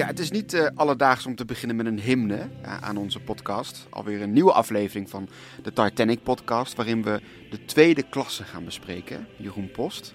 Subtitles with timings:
[0.00, 3.86] Ja, het is niet uh, alledaags om te beginnen met een hymne aan onze podcast.
[3.90, 5.28] Alweer een nieuwe aflevering van
[5.62, 7.20] de Titanic podcast, waarin we
[7.50, 9.26] de tweede klasse gaan bespreken.
[9.36, 10.14] Jeroen Post.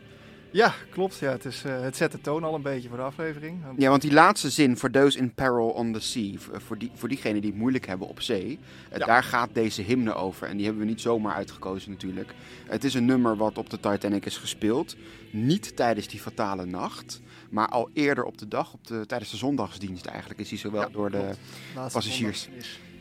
[0.52, 1.20] Ja, klopt.
[1.20, 3.64] Ja, het, is, uh, het zet de toon al een beetje voor de aflevering.
[3.78, 7.10] Ja, want die laatste zin, for those in peril on the sea, voor, die, voor
[7.10, 8.60] diegenen die het moeilijk hebben op zee,
[8.94, 10.48] uh, daar gaat deze hymne over.
[10.48, 12.34] En die hebben we niet zomaar uitgekozen natuurlijk.
[12.68, 14.96] Het is een nummer wat op de Titanic is gespeeld.
[15.32, 19.38] Niet tijdens die fatale nacht, maar al eerder op de dag, op de, tijdens de
[19.38, 21.30] zondagsdienst eigenlijk, is hij zowel ja, door de
[21.74, 22.50] passagiers...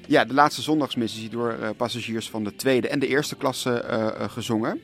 [0.07, 3.37] Ja, de laatste zondagsmis is hij door uh, passagiers van de tweede en de eerste
[3.37, 3.85] klasse
[4.31, 4.81] gezongen.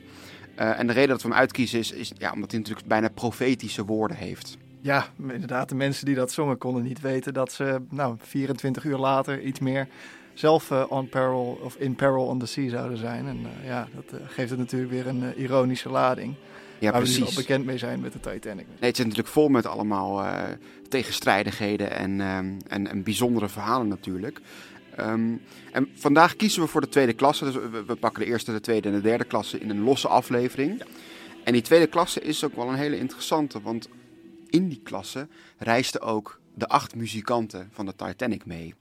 [0.59, 3.09] Uh, en de reden dat we hem uitkiezen is, is ja, omdat hij natuurlijk bijna
[3.09, 4.57] profetische woorden heeft.
[4.81, 5.69] Ja, inderdaad.
[5.69, 9.59] De mensen die dat zongen konden niet weten dat ze nou, 24 uur later iets
[9.59, 9.87] meer
[10.33, 13.27] zelf uh, on peril of in peril on the sea zouden zijn.
[13.27, 16.35] En uh, ja, dat geeft het natuurlijk weer een ironische lading.
[16.81, 17.17] Ja, waar precies.
[17.17, 18.65] we nu al bekend mee zijn met de Titanic.
[18.67, 20.25] Nee, het zit natuurlijk vol met allemaal
[20.89, 24.41] tegenstrijdigheden en, ehm, en, en bijzondere verhalen natuurlijk.
[24.99, 27.45] Um, en vandaag kiezen we voor de tweede klasse.
[27.45, 27.53] Dus
[27.85, 30.77] we, pakken de eerste, de tweede en de derde klasse in een losse aflevering.
[30.77, 30.85] Ja.
[31.43, 33.89] En die tweede klasse is ook wel een hele interessante, want
[34.49, 38.73] in die klasse reisden ook de acht muzikanten van de Titanic mee.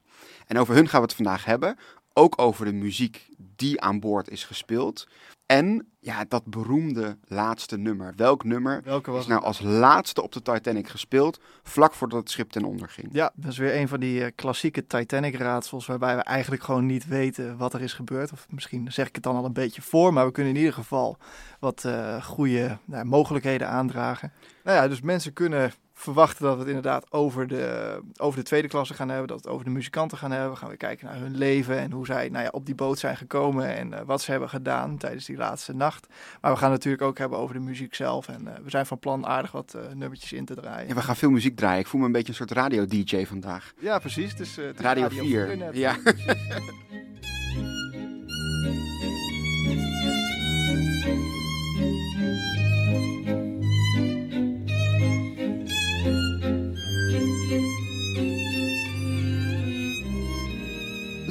[0.46, 1.78] En over hun gaan we het vandaag hebben.
[2.12, 5.06] Ook over de muziek die aan boord is gespeeld.
[5.50, 8.12] En ja, dat beroemde laatste nummer.
[8.16, 12.30] Welk nummer Welke was is nou als laatste op de Titanic gespeeld, vlak voordat het
[12.30, 13.08] schip ten onder ging?
[13.12, 17.06] Ja, dat is weer een van die uh, klassieke Titanic-raadsels, waarbij we eigenlijk gewoon niet
[17.06, 18.32] weten wat er is gebeurd.
[18.32, 20.74] Of misschien zeg ik het dan al een beetje voor, maar we kunnen in ieder
[20.74, 21.16] geval
[21.60, 24.32] wat uh, goede nou, mogelijkheden aandragen.
[24.64, 28.68] Nou ja, dus mensen kunnen verwachten dat we het inderdaad over de, over de tweede
[28.68, 29.28] klasse gaan hebben.
[29.28, 30.50] Dat we het over de muzikanten gaan hebben.
[30.50, 32.98] We gaan weer kijken naar hun leven en hoe zij nou ja, op die boot
[32.98, 33.76] zijn gekomen.
[33.76, 36.06] En uh, wat ze hebben gedaan tijdens die laatste nacht.
[36.40, 38.28] Maar we gaan natuurlijk ook hebben over de muziek zelf.
[38.28, 40.88] En uh, we zijn van plan aardig wat uh, nummertjes in te draaien.
[40.88, 41.80] Ja, we gaan veel muziek draaien.
[41.80, 43.72] Ik voel me een beetje een soort radio-dj vandaag.
[43.78, 44.36] Ja, precies.
[44.36, 45.76] Dus, radio, radio 4.
[45.76, 45.96] Ja.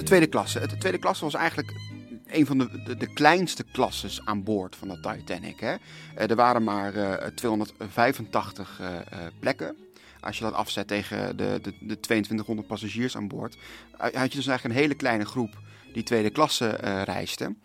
[0.10, 0.68] Tweede klasse.
[0.68, 1.74] De tweede klasse was eigenlijk
[2.28, 5.60] een van de, de, kleinste klasses aan boord van de Titanic.
[5.60, 5.76] Hè.
[6.16, 8.88] Eh, er waren maar uh, 285 uh,
[9.40, 9.76] plekken.
[10.20, 13.58] Als je dat afzet tegen de, de, de 2200 passagiers aan boord,
[13.92, 15.58] eh, had je dus eigenlijk een hele kleine groep
[15.94, 17.46] die tweede klasse uh, reisde.
[17.46, 17.56] En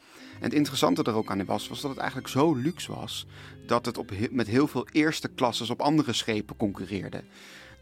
[0.40, 3.26] het interessante er ook aan was, was dat het eigenlijk zo luxe was
[3.66, 7.24] dat het op, met heel veel eerste klasses op andere schepen concurreerde.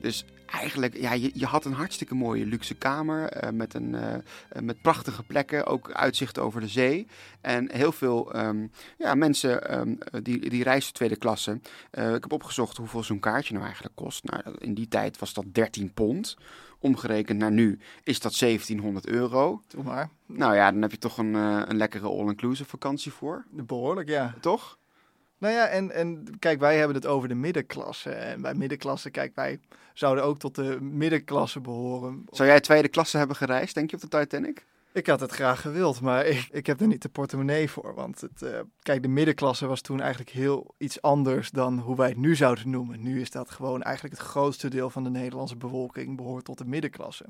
[0.02, 4.14] Dus eigenlijk, ja, je, je had een hartstikke mooie luxe kamer uh, met, een, uh,
[4.60, 7.06] met prachtige plekken, ook uitzicht over de zee.
[7.40, 11.60] En heel veel um, ja, mensen um, die, die reizen tweede klasse.
[11.92, 14.24] Uh, ik heb opgezocht hoeveel zo'n kaartje nou eigenlijk kost.
[14.24, 16.36] Nou, in die tijd was dat 13 pond.
[16.78, 19.62] Omgerekend naar nu is dat 1700 euro.
[19.68, 20.08] Doe maar.
[20.26, 23.44] Nou ja, dan heb je toch een, een lekkere all-inclusive vakantie voor.
[23.50, 24.34] Behoorlijk, ja.
[24.40, 24.78] Toch?
[25.42, 28.10] Nou ja, en, en kijk, wij hebben het over de middenklasse.
[28.10, 29.60] En bij middenklasse, kijk, wij
[29.94, 32.24] zouden ook tot de middenklasse behoren.
[32.30, 34.66] Zou jij tweede klasse hebben gereisd, denk je, op de Titanic?
[34.92, 37.94] Ik had het graag gewild, maar ik, ik heb er niet de portemonnee voor.
[37.94, 42.08] Want het, uh, kijk, de middenklasse was toen eigenlijk heel iets anders dan hoe wij
[42.08, 43.02] het nu zouden noemen.
[43.02, 46.66] Nu is dat gewoon eigenlijk het grootste deel van de Nederlandse bevolking behoort tot de
[46.66, 47.24] middenklasse.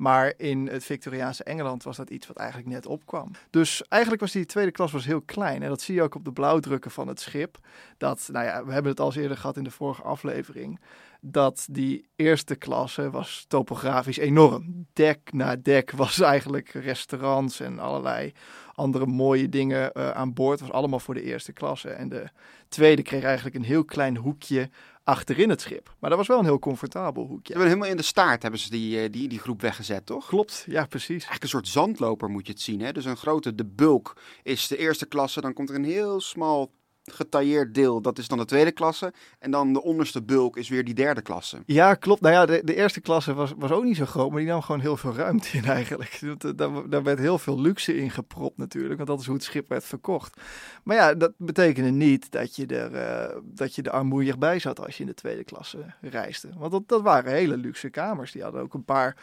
[0.00, 3.30] Maar in het Victoriaanse Engeland was dat iets wat eigenlijk net opkwam.
[3.50, 5.62] Dus eigenlijk was die tweede klas was heel klein.
[5.62, 7.58] En dat zie je ook op de blauwdrukken van het schip.
[7.96, 10.80] Dat, nou ja, we hebben het al eens eerder gehad in de vorige aflevering.
[11.20, 14.86] Dat die eerste klasse was topografisch enorm.
[14.92, 18.32] Dek na dek was eigenlijk restaurants en allerlei
[18.74, 20.60] andere mooie dingen uh, aan boord.
[20.60, 21.88] was allemaal voor de eerste klasse.
[21.90, 22.28] En de
[22.68, 24.70] tweede kreeg eigenlijk een heel klein hoekje
[25.04, 25.94] achterin het schip.
[25.98, 27.52] Maar dat was wel een heel comfortabel hoekje.
[27.52, 30.26] Hebben helemaal in de staart hebben ze die, eh, die, die groep weggezet, toch?
[30.26, 31.08] Klopt, ja, precies.
[31.08, 32.80] Eigenlijk een soort zandloper moet je het zien.
[32.80, 32.92] Hè?
[32.92, 35.40] Dus een grote, de bulk is de eerste klasse.
[35.40, 36.72] Dan komt er een heel smal
[37.04, 39.12] getailleerd deel, dat is dan de tweede klasse.
[39.38, 41.62] En dan de onderste bulk is weer die derde klasse.
[41.66, 42.20] Ja, klopt.
[42.20, 44.62] Nou ja, de, de eerste klasse was, was ook niet zo groot, maar die nam
[44.62, 46.20] gewoon heel veel ruimte in eigenlijk.
[46.56, 49.68] Daar, daar werd heel veel luxe in gepropt natuurlijk, want dat is hoe het schip
[49.68, 50.40] werd verkocht.
[50.82, 54.96] Maar ja, dat betekende niet dat je er, uh, dat je er bij zat als
[54.96, 56.48] je in de tweede klasse reisde.
[56.56, 58.32] Want dat, dat waren hele luxe kamers.
[58.32, 59.16] Die hadden ook een paar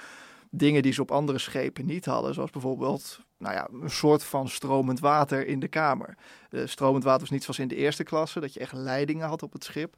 [0.49, 2.33] dingen die ze op andere schepen niet hadden.
[2.33, 6.17] Zoals bijvoorbeeld nou ja, een soort van stromend water in de kamer.
[6.49, 9.43] Uh, stromend water was niet zoals in de eerste klasse, dat je echt leidingen had
[9.43, 9.95] op het schip.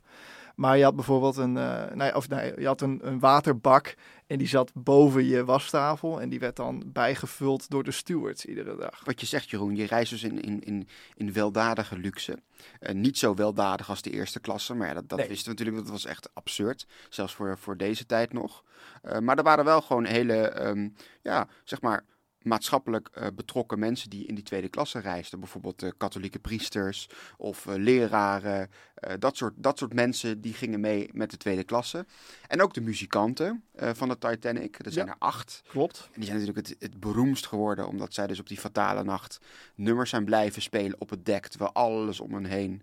[0.59, 3.95] Maar je had bijvoorbeeld een, uh, nee, of nee, je had een, een waterbak
[4.27, 8.75] en die zat boven je wastafel en die werd dan bijgevuld door de stewards iedere
[8.75, 9.01] dag.
[9.05, 12.39] Wat je zegt Jeroen, je reist dus in, in, in, in weldadige luxe.
[12.79, 15.27] Uh, niet zo weldadig als de eerste klasse, maar ja, dat, dat nee.
[15.27, 16.87] wisten we natuurlijk, dat was echt absurd.
[17.09, 18.63] Zelfs voor, voor deze tijd nog.
[19.03, 22.05] Uh, maar er waren wel gewoon hele, um, ja, zeg maar
[22.43, 25.39] maatschappelijk uh, betrokken mensen die in die tweede klasse reisden.
[25.39, 28.69] Bijvoorbeeld uh, katholieke priesters of uh, leraren.
[29.19, 32.05] dat, soort, dat soort mensen die gingen mee met de tweede klasse.
[32.47, 34.85] En ook de muzikanten van de Titanic.
[34.85, 35.61] Er zijn ja, er acht.
[35.67, 35.99] Klopt.
[36.05, 39.39] En die zijn natuurlijk het, het beroemdst geworden omdat zij dus op die fatale nacht
[39.75, 41.47] nummers zijn blijven spelen op het dek.
[41.47, 42.81] Terwijl alles om hen heen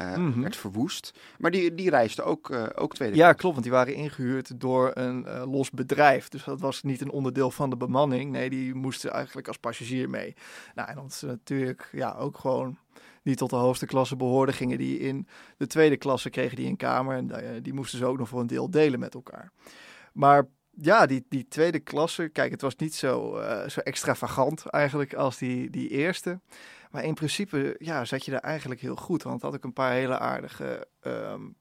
[0.00, 0.42] uh, mm -hmm.
[0.42, 1.12] werd verwoest.
[1.38, 4.90] Maar die, die reisden ook, uh, ook tweede Ja, klopt, want die waren ingehuurd door
[4.94, 6.28] een uh, los bedrijf.
[6.28, 8.30] Dus dat was niet een onderdeel van de bemanning.
[8.30, 10.34] Nee, die moesten eigenlijk als passagier mee.
[10.74, 12.78] Nou, en omdat ze natuurlijk ja, ook gewoon
[13.22, 15.26] die tot de hoogste klasse behoorden, gingen die in
[15.56, 17.16] de tweede klasse, kregen die een kamer.
[17.16, 19.52] En die moesten ze ook nog voor een deel delen met elkaar.
[20.12, 20.46] Maar
[20.80, 25.38] ja, die, die tweede klasse, kijk, het was niet zo, uh, zo extravagant eigenlijk als
[25.38, 26.40] die, die eerste.
[26.90, 29.22] Maar in principe ja, zat je daar eigenlijk heel goed.
[29.22, 31.56] Want had ik een paar hele aardige um,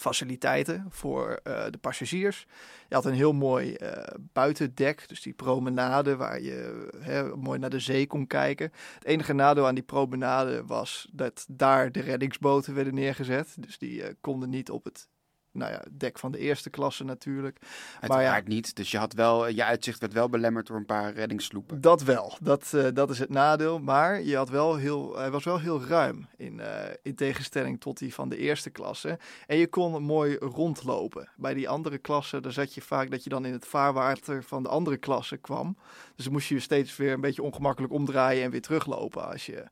[0.00, 2.46] faciliteiten voor uh, de passagiers.
[2.88, 4.02] Je had een heel mooi uh,
[4.32, 8.72] buitendek, dus die promenade waar je mooi naar de zee kon kijken.
[8.94, 13.56] Het enige nadeel aan die promenade was dat daar de reddingsboten werden neergezet.
[13.58, 15.08] Dus die uh, konden niet op het
[15.58, 17.58] nou ja, dek van de eerste klasse natuurlijk.
[18.06, 18.76] Maar ja, niet.
[18.76, 21.80] Dus je had wel, je uitzicht werd wel belemmerd door een paar reddingssloepen.
[21.80, 22.36] Dat wel.
[22.40, 23.78] Dat, uh, dat is het nadeel.
[23.78, 26.66] Maar je had wel heel, hij was wel heel ruim in, uh,
[27.02, 29.18] in tegenstelling tot die van de eerste klasse.
[29.46, 31.28] En je kon mooi rondlopen.
[31.36, 34.62] Bij die andere klasse, daar zat je vaak dat je dan in het vaarwater van
[34.62, 35.76] de andere klasse kwam.
[36.14, 39.46] Dus dan moest je je steeds weer een beetje ongemakkelijk omdraaien en weer teruglopen als
[39.46, 39.64] je,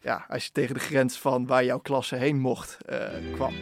[0.00, 3.54] ja, als je tegen de grens van waar jouw klasse heen mocht uh, kwam.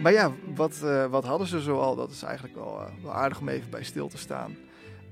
[0.00, 1.96] Maar ja, wat, uh, wat hadden ze zoal?
[1.96, 4.56] Dat is eigenlijk wel, uh, wel, aardig om even bij stil te staan.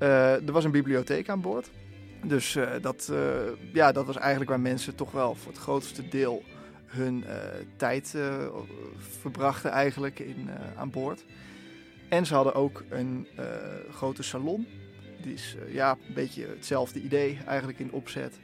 [0.03, 1.71] Uh, er was een bibliotheek aan boord.
[2.25, 3.13] Dus dat,
[3.73, 6.43] ja, dat was eigenlijk waar mensen toch wel voor het grootste deel
[6.87, 7.25] hun
[7.77, 8.15] tijd
[9.21, 11.25] verbrachten eigenlijk in, aan boord.
[12.09, 13.27] En ze hadden ook een
[13.91, 14.67] grote salon.
[15.23, 18.39] Die is ja, een beetje hetzelfde idee eigenlijk in opzet.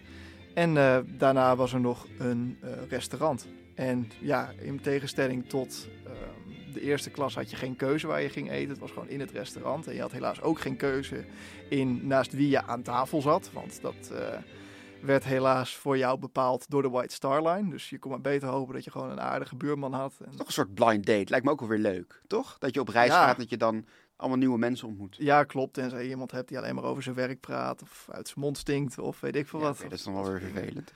[0.55, 0.75] En
[1.19, 2.59] daarna was er nog een
[2.89, 3.47] restaurant.
[3.75, 5.89] En ja, in tegenstelling tot
[6.75, 8.69] de eerste klas had je geen keuze waar je ging eten.
[8.69, 9.87] Het was gewoon in het restaurant.
[9.87, 11.25] En je had helaas ook geen keuze
[11.69, 13.51] in naast wie je aan tafel zat.
[13.53, 14.19] Want dat uh,
[15.01, 17.71] werd helaas voor jou bepaald door de White Star Line.
[17.71, 20.15] Dus je kon maar beter hopen dat je gewoon een aardige buurman had.
[20.25, 20.37] En...
[20.37, 21.31] Toch een soort blind date.
[21.31, 22.59] Lijkt me ook wel weer leuk, toch?
[22.59, 23.27] Dat je op reis ja.
[23.27, 23.85] gaat, dat je dan
[24.17, 25.17] allemaal nieuwe mensen ontmoet.
[25.19, 25.75] Ja, klopt.
[25.75, 27.83] Tenzij je iemand hebt die alleen maar over zijn werk praat.
[27.83, 28.99] Of uit zijn mond stinkt.
[28.99, 29.79] Of weet ik veel ja, wat.
[29.79, 30.93] Dat is dan wel weer vervelend.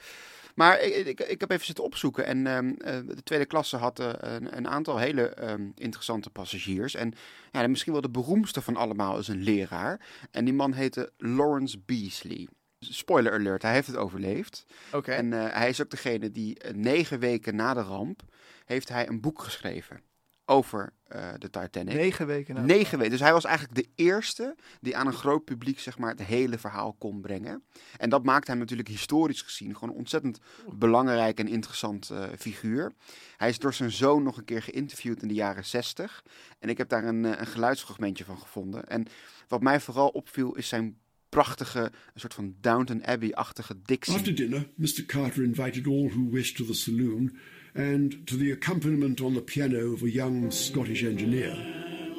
[0.58, 2.76] Maar ik, ik, ik, heb even zitten opzoeken en um,
[3.06, 6.94] de tweede klasse had uh, een, een, aantal hele um, interessante passagiers.
[6.94, 7.14] En
[7.52, 10.06] ja, misschien wel de beroemdste van allemaal is een leraar.
[10.31, 12.49] En die man heette Lawrence Beasley.
[12.78, 14.66] Spoiler alert, hij heeft het overleefd.
[14.93, 15.16] Okay.
[15.16, 18.22] En uh, hij is ook degene die uh, negen weken na de ramp
[18.64, 20.00] heeft hij een boek geschreven
[20.48, 21.94] over uh, de Titanic.
[21.94, 22.60] Negen weken na.
[22.60, 23.12] Negen weken.
[23.12, 26.58] Dus hij was eigenlijk de eerste die aan een groot publiek zeg maar, het hele
[26.58, 27.64] verhaal kon brengen.
[27.96, 30.38] En dat maakt hem natuurlijk historisch gezien gewoon een ontzettend
[30.72, 32.92] belangrijk en interessant uh, figuur.
[33.37, 36.25] Hij is door zijn zoon nog een keer geïnterviewd in de jaren zestig.
[36.58, 38.87] En ik heb daar een, een geluidsfragmentje van gevonden.
[38.87, 39.06] En
[39.49, 41.80] wat mij vooral opviel is zijn prachtige,
[42.14, 44.14] een soort van Downton Abbey-achtige dictie.
[44.14, 45.04] After dinner, Mr.
[45.06, 47.38] Carter invited all who wished to the saloon
[47.75, 51.56] and to the accompaniment on the piano of a young Scottish engineer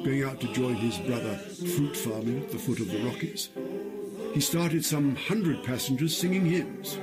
[0.04, 3.50] going out to join his brother fruit farming at the foot of the Rockies.
[4.32, 6.98] He started some hundred passengers singing hymns.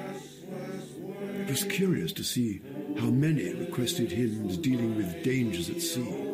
[1.47, 2.61] It was curious to see
[2.97, 6.27] how many requested hymns dealing with dangers at sea.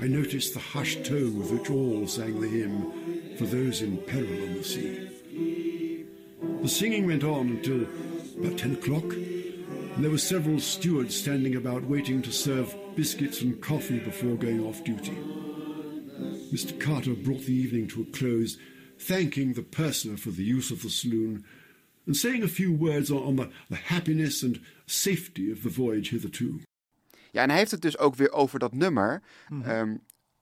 [0.00, 3.05] I noticed the hushed tone with which all sang the hymn
[3.36, 6.04] for those in peril on the sea.
[6.62, 7.86] The singing went on until
[8.38, 13.60] about 10 o'clock, and there were several stewards standing about waiting to serve biscuits and
[13.60, 15.16] coffee before going off duty.
[16.52, 16.78] Mr.
[16.78, 18.56] Carter brought the evening to a close,
[18.98, 21.44] thanking the purser for the use of the saloon
[22.06, 26.60] and saying a few words on the, the happiness and safety of the voyage hitherto.
[27.32, 29.70] Ja, en hij heeft het dus ook weer over dat nummer, mm -hmm.
[29.70, 30.00] um,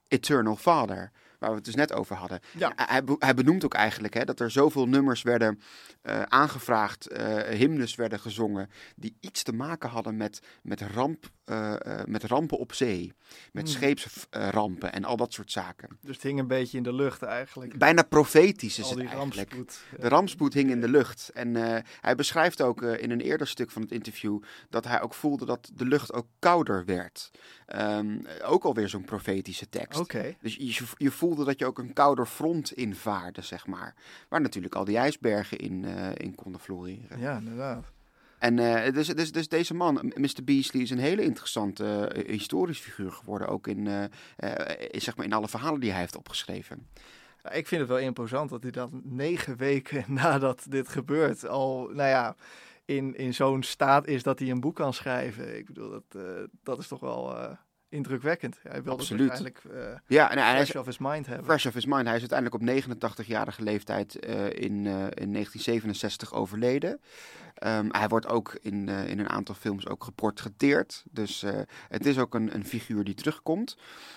[0.09, 1.11] Eternal Father.
[1.45, 2.41] Waar we het dus net over hadden.
[2.59, 2.73] Ja.
[2.77, 5.61] Hij, hij, benoemt ook eigenlijk hè, dat er zoveel nummers werden
[6.03, 12.01] uh, aangevraagd, uh, hymnes werden gezongen, die iets te maken hadden met, met ramp eh,
[12.01, 13.13] eh, met rampen op zee.
[13.53, 13.73] Met Hmm.
[13.73, 15.99] scheepsrampen en al dat soort zaken.
[16.01, 17.79] Dus het hing een beetje in de lucht eigenlijk.
[17.79, 19.53] Bijna profetisch is Al het eigenlijk.
[19.53, 19.85] rampspoed.
[20.01, 21.31] De rampspoed hing in de lucht.
[21.35, 25.01] En eh, hij beschrijft ook eh, in een eerder stuk van het interview dat hij
[25.03, 27.31] ook voelde dat de lucht ook kouder werd.
[27.67, 30.13] Ehm, ook alweer zo'n profetische tekst.
[30.41, 33.95] Dus je, je voelde dat je ook een kouder front invaarde, zeg maar.
[34.29, 37.21] Waar natuurlijk al die ijsbergen in, eh, in konden floreren.
[37.21, 37.93] Ja, inderdaad.
[38.45, 38.57] En
[38.93, 40.45] dus, dus, dus deze man, Mr.
[40.45, 43.49] Beasley, is een hele interessante eh, historisch figuur geworden.
[43.49, 44.05] Ook in, eh,
[44.37, 46.89] eh, zeg maar in alle verhalen die hij heeft opgeschreven.
[47.53, 52.09] Ik vind het wel imposant dat hij dan negen weken nadat dit gebeurt al, nou
[52.09, 52.37] ja,
[52.85, 55.57] in, in zo'n staat is dat hij een boek kan schrijven.
[55.57, 56.23] Ik bedoel, dat,
[56.63, 57.37] dat is toch wel
[57.95, 58.59] indrukwekkend.
[58.63, 59.29] Hij wilde Absoluut.
[59.29, 61.45] waarschijnlijk eh Ja, en hij is of his mind hebben.
[61.45, 62.07] fresh of his mind.
[62.07, 67.01] Hij is uiteindelijk op 89-jarige leeftijd eh, in, eh, in 1967 overleden.
[67.55, 71.05] Ehm, hij wordt ook in, eh, in een aantal films ook geportretteerd.
[71.11, 73.77] Dus eh, het is ook een, een figuur die terugkomt.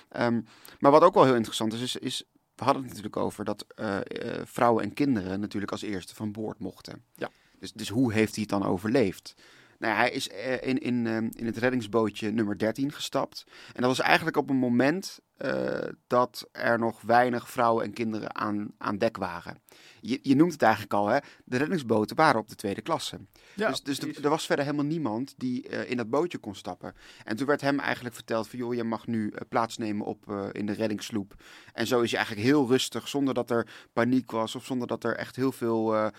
[0.10, 0.42] Ehm,
[0.80, 2.24] maar wat ook wel heel interessant is, is, is
[2.56, 6.32] we hadden het natuurlijk over dat eh, eh, vrouwen en kinderen natuurlijk als eerste van
[6.32, 7.04] boord mochten.
[7.16, 7.30] Ja.
[7.60, 9.34] Dus, dus hoe heeft hij het dan overleefd?
[9.80, 13.44] Nou, ja, hij is eh, in, in, ehm, in het reddingsbootje nummer 13 gestapt.
[13.74, 18.36] En dat was eigenlijk op een moment eh, dat er nog weinig vrouwen en kinderen
[18.36, 19.62] aan, aan dek waren.
[20.02, 21.18] Je, je noemt het eigenlijk al, hè?
[21.46, 23.20] de reddingsboten waren op de tweede klasse.
[23.56, 26.94] Ja, dus dus er, was verder helemaal niemand die eh, in dat bootje kon stappen.
[27.24, 30.74] En toen werd hem eigenlijk verteld van, joh, je mag nu plaatsnemen op, in de
[30.74, 31.36] reddingssloep.
[31.74, 35.04] En zo is hij eigenlijk heel rustig, zonder dat er paniek was of zonder dat
[35.04, 36.12] er echt heel veel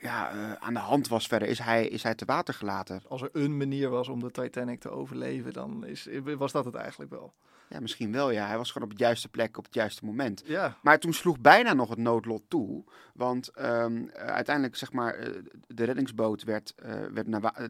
[0.00, 3.02] ja, eh, aan de hand was verder, is hij, is hij te water gelaten.
[3.08, 6.74] Als er een manier was om de Titanic te overleven, dan is, was dat het
[6.74, 7.34] eigenlijk wel.
[7.72, 8.46] Ja, misschien wel, ja.
[8.46, 10.42] Hij was gewoon op het juiste plek op het juiste moment.
[10.44, 12.84] Ja, Maar toen sloeg bijna nog het noodlot toe.
[13.14, 15.28] Want ehm, eh, uiteindelijk, zeg maar, eh,
[15.66, 17.68] de reddingsboot werd, eh, werd naar,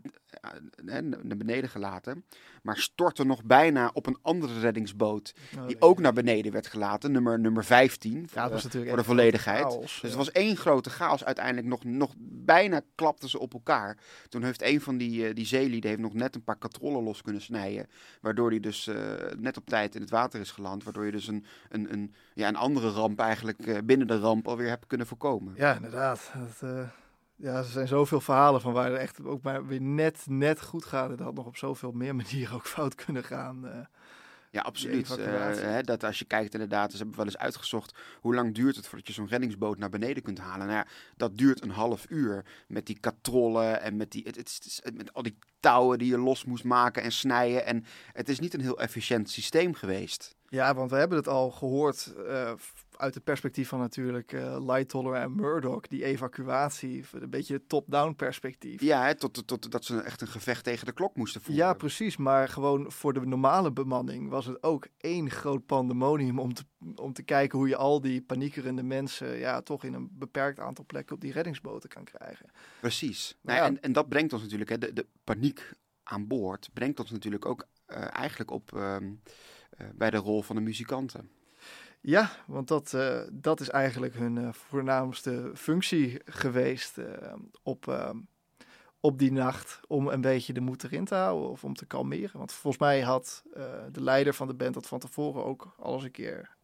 [1.23, 2.25] naar beneden gelaten.
[2.63, 5.35] Maar stortte nog bijna op een andere reddingsboot.
[5.55, 7.13] Nou, Die ook naar beneden werd gelaten.
[7.13, 8.21] Nummer, nummer 15.
[8.21, 9.63] ja, Voor, de, was natuurlijk voor de volledigheid.
[9.63, 10.07] chaos, Dus ja.
[10.07, 11.25] het was één grote chaos.
[11.25, 13.99] Uiteindelijk nog, nog bijna klapten ze op elkaar.
[14.29, 17.43] Toen heeft een van die, die zeelieden heeft nog net een paar katrollen los kunnen
[17.43, 17.87] snijden.
[18.21, 18.91] Waardoor hij dus
[19.39, 20.85] net op tijd in het water is geland.
[20.85, 24.49] Waardoor je dus een, een, een, ja, een andere ramp eigenlijk eh, binnen de ramp
[24.49, 25.55] alweer hebt kunnen voorkomen.
[25.57, 26.33] Ja, inderdaad.
[26.61, 26.89] Eh,
[27.37, 30.85] ja, er zijn zoveel verhalen van waar het echt ook maar weer net, net goed
[30.85, 31.11] gaat.
[31.11, 33.67] En dat had nog op zoveel meer manieren ook fout kunnen gaan.
[33.69, 33.79] eh.
[34.51, 35.19] Ja, absoluut.
[35.19, 38.77] Eh, hè, dat als je kijkt inderdaad, ze hebben wel eens uitgezocht hoe lang duurt
[38.77, 40.67] het voordat je zo'n reddingsboot naar beneden kunt halen.
[40.67, 44.97] Nou ja, dat duurt een half uur met die katrollen en met, die, het, het,
[44.97, 47.67] met al die touwen die je los moest maken en snijden.
[47.67, 50.35] En het is niet een heel efficiënt systeem geweest.
[50.49, 52.53] Ja, want we hebben het al gehoord eh,
[53.01, 55.87] uit het perspectief van natuurlijk eh Lightoller en Murdoch.
[55.87, 58.81] Die evacuatie, een beetje het top-down perspectief.
[58.81, 61.65] Ja, hè, tot, tot dat ze echt een gevecht tegen de klok moesten voeren.
[61.65, 62.17] Ja, precies.
[62.17, 66.65] Maar gewoon voor de normale bemanning was het ook één groot pandemonium om te,
[66.95, 70.85] om te kijken hoe je al die paniekerende mensen ja, toch in een beperkt aantal
[70.85, 72.51] plekken op die reddingsboten kan krijgen.
[72.81, 73.37] Precies.
[73.41, 77.01] Nou ja, en, en dat brengt ons natuurlijk, hè, de, de paniek aan boord brengt
[77.01, 79.13] ons natuurlijk ook eh, eigenlijk op ehm,
[79.71, 81.31] eh, bij de rol van de muzikanten.
[82.03, 88.15] Ja, want dat, eh, dat is eigenlijk hun eh, voornaamste functie geweest eh, op,
[89.01, 89.81] op die nacht.
[89.87, 92.39] Om een beetje de moed erin te houden of om te kalmeren.
[92.39, 93.43] Want volgens mij had
[93.93, 96.57] de leider van de band dat van tevoren ook al eens een keer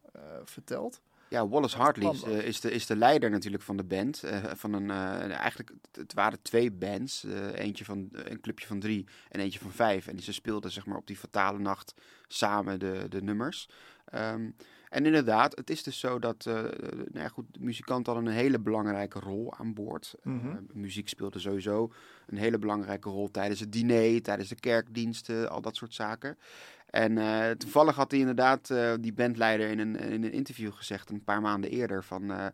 [0.43, 1.01] verteld.
[1.29, 4.23] Ja, Wallace Hartley is, is, de, is de leider natuurlijk van de band.
[4.55, 4.91] van een,
[5.31, 7.25] eigenlijk, het- waren twee bands.
[7.53, 10.07] eentje van een clubje van drie en eentje van vijf.
[10.07, 11.93] En ze speelden zeg maar op die fatale nacht
[12.27, 13.69] samen de, de nummers.
[14.05, 14.49] Ehm,
[14.89, 18.39] en inderdaad, het is dus zo dat eh, nou ja, goed, de muzikanten hadden een
[18.39, 20.15] hele belangrijke rol aan boord.
[20.23, 20.47] Mhm.
[20.47, 21.91] Eh, muziek speelde sowieso
[22.27, 26.37] een hele belangrijke rol tijdens het diner, tijdens de kerkdiensten, al dat soort zaken.
[26.85, 31.23] En eh, toevallig had hij inderdaad, die bandleider, in een, in een interview gezegd, een
[31.23, 32.51] paar maanden eerder, van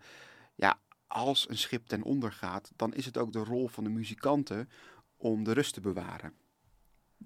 [0.55, 3.89] ja, als een schip ten onder gaat, dan is het ook de rol van de
[3.89, 4.69] muzikanten
[5.17, 6.33] om de rust te bewaren.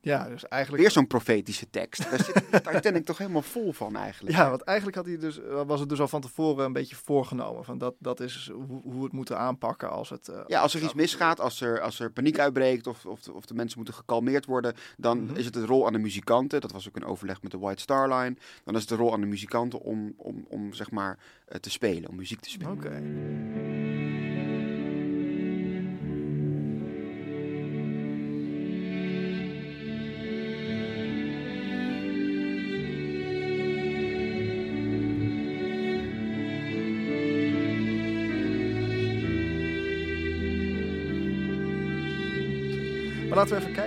[0.02, 0.82] Ja, dus eigenlijk.
[0.84, 2.10] Weer zo'n profetische tekst.
[2.10, 4.36] Daar zit Titanic toch helemaal vol van eigenlijk.
[4.36, 7.64] Ja, want eigenlijk had hij dus, was het dus al van tevoren een beetje voorgenomen.
[7.66, 10.28] Van dat, dat is hoe, hoe we het moeten aanpakken als het.
[10.28, 13.34] eh, Ja, als er iets misgaat, als er, als er paniek uitbreekt of, of, de,
[13.34, 15.36] of de mensen moeten gekalmeerd worden, dan Mhm.
[15.36, 16.62] is het de rol aan de muzikanten.
[16.62, 18.36] Dat was ook een overleg met de White Star Line.
[18.64, 21.70] Dan is het de rol aan de muzikanten om, om, om zeg maar eh, te
[21.70, 22.72] spelen, om muziek te spelen.
[22.74, 23.02] Oké.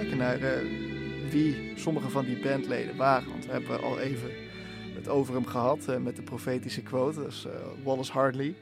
[0.01, 3.29] Kijken naar eh, wie sommige van die bandleden waren.
[3.29, 4.31] Want we hebben al even
[4.95, 7.21] het over hem gehad uh, met de profetische quote.
[7.21, 7.53] Dat is uh,
[7.85, 8.55] Wallace Hartley.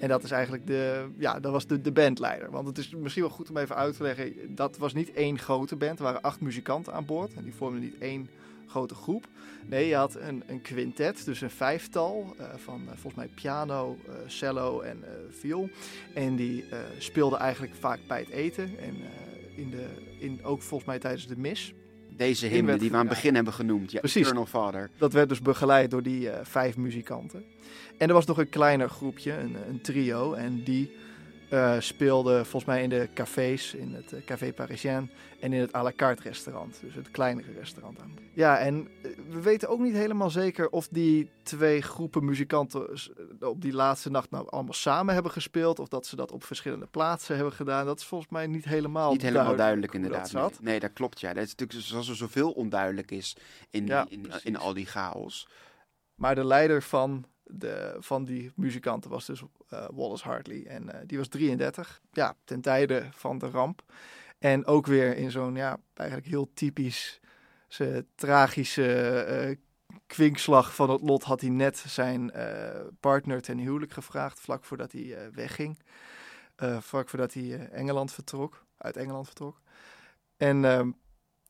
[0.00, 2.50] En dat is eigenlijk de, ja, dat was de, de bandleider.
[2.50, 4.54] Want het is misschien wel goed om even uit te leggen.
[4.54, 5.98] Dat was niet één grote band.
[5.98, 7.34] Er waren acht muzikanten aan boord.
[7.34, 8.28] En die vormden niet één
[8.66, 9.26] grote groep.
[9.66, 13.96] Nee, je had een, een quintet, dus een vijftal van volgens mij piano,
[14.26, 15.68] cello en viool.
[16.14, 16.64] En die
[16.98, 18.96] speelden eigenlijk vaak bij het eten en
[19.60, 19.86] in de,
[20.18, 21.74] in, ook volgens mij tijdens de mis.
[22.16, 24.22] Deze hymne die we aan het begin hebben genoemd, ja, Precies.
[24.22, 24.90] Eternal Father.
[24.98, 27.44] Dat werd dus begeleid door die vijf muzikanten.
[27.98, 30.92] En er was nog een kleiner groepje, een, een trio, en die
[31.50, 35.74] uh, speelde volgens mij in de cafés, in het uh, Café Parisien en in het
[35.74, 38.00] à la carte restaurant, dus het kleinere restaurant.
[38.00, 38.18] Aan.
[38.34, 42.88] Ja, en uh, we weten ook niet helemaal zeker of die twee groepen muzikanten
[43.40, 46.86] op die laatste nacht nou allemaal samen hebben gespeeld, of dat ze dat op verschillende
[46.86, 47.86] plaatsen hebben gedaan.
[47.86, 50.60] Dat is volgens mij niet helemaal Niet helemaal duidelijk, duidelijk inderdaad.
[50.60, 50.70] Nee.
[50.70, 51.32] nee, dat klopt ja.
[51.32, 53.36] Dat is natuurlijk zoals er zoveel onduidelijk is
[53.70, 55.48] in, Ja, die, in, in al die chaos.
[56.14, 60.66] Maar de leider van, de, van die muzikanten was dus eh, Wallace Hartley.
[60.66, 63.82] En eh, die was 33, ja, ten tijde van de ramp.
[64.38, 67.20] En ook weer in zo'n, ja, eigenlijk heel typisch,
[68.14, 69.56] tragische eh,
[70.06, 72.32] kwinkslag van het lot had hij net zijn
[73.00, 75.78] partner ten huwelijk gevraagd, vlak voordat hij wegging.
[76.80, 79.60] Vlak voordat hij Engeland vertrok, uit Engeland vertrok.
[80.36, 80.90] En ehm,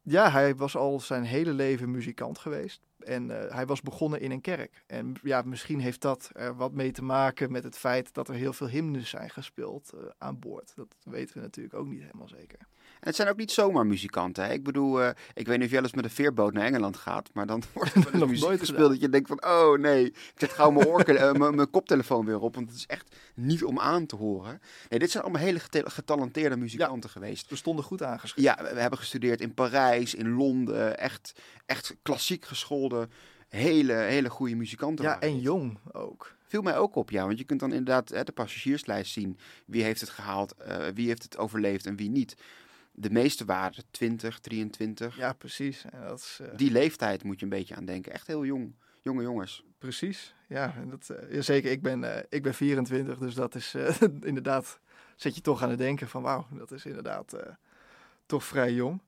[0.02, 2.89] ja, hij was al zijn hele leven muzikant geweest.
[3.04, 4.82] En eh, hij was begonnen in een kerk.
[4.86, 8.34] En ja, misschien heeft dat er wat mee te maken met het feit dat er
[8.34, 10.72] heel veel hymnes zijn gespeeld eh, aan boord.
[10.76, 12.58] Dat weten we natuurlijk ook niet helemaal zeker.
[13.00, 14.44] En het zijn ook niet zomaar muzikanten.
[14.44, 14.52] Hè?
[14.52, 16.96] Ik bedoel, eh, ik weet niet of jij wel eens met een veerboot naar Engeland
[16.96, 18.92] gaat, maar dan wordt er Nog muziek nooit gespeeld gedaan.
[18.92, 20.70] dat je denkt van, oh nee, ik zet gauw
[21.06, 24.60] mijn, mijn, koptelefoon weer op, want het is echt niet om aan te horen.
[24.88, 27.50] Nee, dit zijn allemaal hele geta- getalenteerde muzikanten geweest.
[27.50, 28.64] We stonden goed aangeschreven.
[28.64, 31.32] Ja, we hebben gestudeerd in Parijs, in Londen, echt,
[31.66, 32.44] echt klassiek
[32.90, 33.08] geschoolde,
[33.48, 35.04] hele, hele goede muzikanten.
[35.04, 36.36] Ja, waren en jong ook.
[36.42, 37.26] Viel mij ook op, ja.
[37.26, 39.38] Want je kunt dan inderdaad hè, de passagierslijst zien.
[39.66, 42.36] Wie heeft het gehaald, eh, wie heeft het overleefd en wie niet.
[42.92, 45.16] De meeste waren 20, 23.
[45.16, 45.84] Ja, precies.
[45.84, 48.12] En dat is, eh, Die leeftijd moet je een beetje aan denken.
[48.12, 48.74] Echt heel jong.
[49.02, 49.64] Jonge jongens.
[49.78, 50.34] Precies.
[50.48, 51.70] Ja, en dat, eh, zeker.
[51.70, 53.74] Ik ben, ik ben 24, dus dat is
[54.20, 54.80] inderdaad.
[55.16, 57.36] Zet je toch aan het denken van wauw, dat is inderdaad
[58.26, 59.00] toch vrij jong.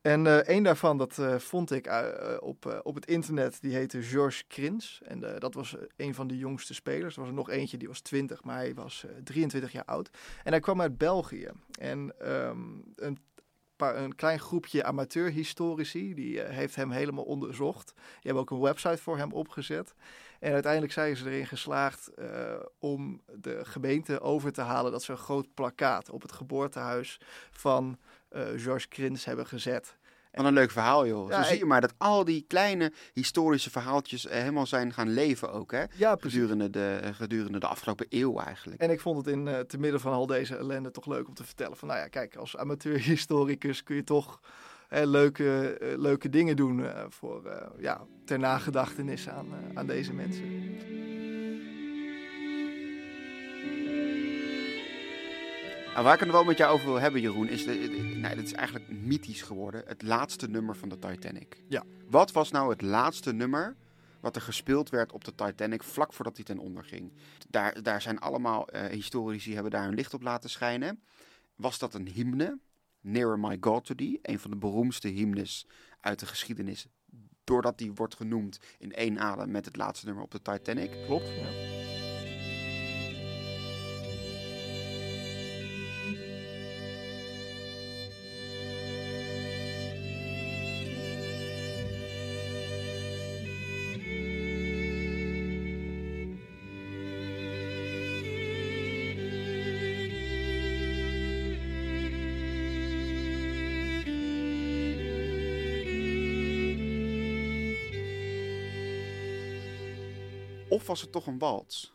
[0.00, 4.02] En eh een daarvan, dat eh, vond ik eh, op, op het internet, die heette
[4.02, 5.00] Georges Krins.
[5.04, 7.14] En dat was een van de jongste spelers.
[7.14, 10.10] Er was er nog eentje, die was 20, maar hij was eh, 23 jaar oud.
[10.44, 11.48] En hij kwam uit België.
[11.78, 12.58] En ehm,
[12.96, 13.18] een,
[13.76, 17.92] paar, een klein groepje amateurhistorici, die heeft hem helemaal onderzocht.
[17.94, 19.94] Die hebben ook een website voor hem opgezet.
[20.38, 22.10] En uiteindelijk zijn ze erin geslaagd
[22.78, 27.98] om de gemeente over te halen dat ze een groot plakkaat op het geboortehuis van
[28.30, 29.98] eh Georges Krins hebben gezet.
[30.32, 31.28] Wat een leuk verhaal, joh.
[31.28, 35.12] Ja, Zo zie je maar dat al die kleine historische verhaaltjes eh, helemaal zijn gaan
[35.12, 35.84] leven ook, hè?
[35.96, 36.16] Ja.
[36.20, 38.80] Gedurende de, gedurende de afgelopen eeuw eigenlijk.
[38.80, 41.34] En ik vond het in eh, te midden van al deze ellende toch leuk om
[41.34, 44.40] te vertellen van, nou ja, kijk, als amateurhistoricus kun je toch
[44.88, 51.09] eh, leuke, leuke dingen doen voor, ja, ter nagedachtenis aan, aan deze mensen.
[56.00, 58.34] Nou, waar ik het wel met jou over wil hebben, Jeroen, is, de, de- nou,
[58.34, 59.82] dit is eigenlijk mythisch geworden.
[59.86, 61.62] Het laatste nummer van de Titanic.
[61.68, 61.84] Ja.
[62.06, 63.76] Wat was nou het laatste nummer
[64.20, 67.12] wat er gespeeld werd op de Titanic vlak voordat hij ten onder ging?
[67.48, 71.02] Daar, daar zijn allemaal eh, historici hebben daar hun licht op laten schijnen.
[71.56, 72.58] Was dat een hymne?
[73.00, 75.66] Nearer My God to Thee, een van de beroemdste hymnes
[76.00, 76.86] uit de geschiedenis.
[77.44, 80.90] Doordat die wordt genoemd in één adem met het laatste nummer op de Titanic.
[81.06, 81.79] Klopt, ja.
[110.70, 111.92] Of was het toch een wals?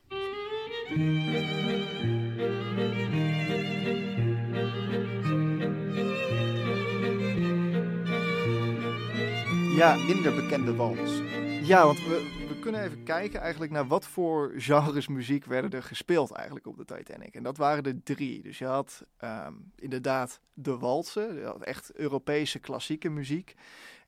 [9.75, 11.21] Ja, Minder bekende wals.
[11.63, 12.34] Ja, want we, we
[12.71, 16.85] kunnen even kijken eigenlijk naar wat voor genres muziek werden er gespeeld eigenlijk op de
[16.85, 17.35] Titanic.
[17.35, 18.41] En dat waren er drie.
[18.41, 23.55] Dus je had ehm, inderdaad de walsen, je had echt Europese klassieke muziek.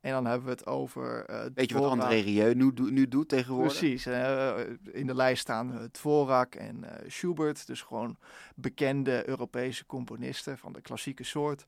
[0.02, 1.26] En dan hebben we het over...
[1.26, 1.92] eh Weet je wat.
[1.92, 3.78] André Rieu nu, nu doet tegenwoordig?
[3.78, 4.06] Precies.
[4.06, 4.56] eh,
[4.92, 7.68] in de lijst staan eh, Dvorak en eh, Schubert.
[7.68, 8.18] Dus gewoon
[8.56, 11.66] bekende Europese componisten van de klassieke soort.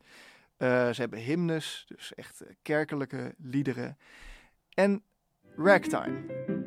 [0.58, 3.98] ze hebben hymnes, dus echt kerkelijke liederen.
[4.74, 5.04] En
[5.56, 6.59] ragtime.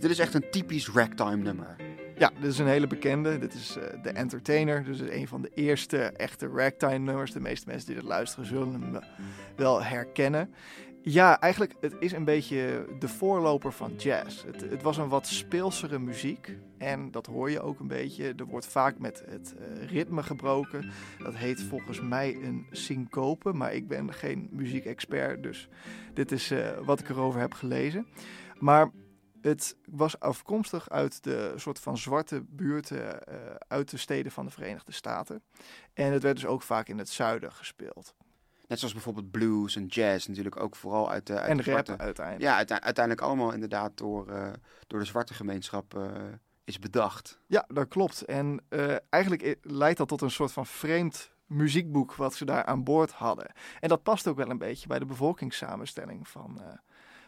[0.00, 1.76] Dit is echt een typisch ragtime nummer.
[2.18, 3.38] Ja, dit is een hele bekende.
[3.38, 4.84] Dit is uh, The Entertainer.
[4.84, 7.32] Dus een van de eerste echte ragtime nummers.
[7.32, 9.00] De meeste mensen die dat luisteren zullen hem
[9.56, 10.54] wel herkennen.
[11.02, 14.44] Ja, eigenlijk, het is een beetje de voorloper van jazz.
[14.44, 16.56] Het, het, was een wat speelsere muziek.
[16.78, 18.34] En dat hoor je ook een beetje.
[18.36, 20.90] Er wordt vaak met het uh, ritme gebroken.
[21.18, 23.52] Dat heet volgens mij een syncope.
[23.52, 25.42] Maar ik ben geen muziekexpert.
[25.42, 25.68] Dus
[26.14, 26.52] dit is
[26.84, 28.06] wat ik erover heb gelezen.
[28.58, 28.90] Maar
[29.40, 33.34] het was afkomstig uit de soort van zwarte buurten uh,
[33.68, 35.42] uit de steden van de Verenigde Staten.
[35.94, 38.14] En het werd dus ook vaak in het zuiden gespeeld.
[38.66, 41.84] Net zoals bijvoorbeeld blues en jazz natuurlijk ook vooral uit de, uit en de rap
[41.84, 42.02] zwarte...
[42.02, 42.44] uiteindelijk.
[42.44, 44.52] Ja, uiteindelijk allemaal inderdaad door, uh,
[44.86, 46.12] door de zwarte gemeenschap uh,
[46.64, 47.40] is bedacht.
[47.46, 48.22] Ja, dat klopt.
[48.22, 52.84] En uh, eigenlijk leidt dat tot een soort van vreemd muziekboek wat ze daar aan
[52.84, 53.52] boord hadden.
[53.80, 56.60] En dat past ook wel een beetje bij de bevolkingssamenstelling van,